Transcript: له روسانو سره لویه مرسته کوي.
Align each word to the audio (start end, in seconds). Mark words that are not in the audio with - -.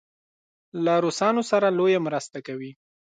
له 0.83 0.93
روسانو 1.05 1.41
سره 1.51 1.67
لویه 1.77 1.99
مرسته 2.07 2.37
کوي. 2.47 2.71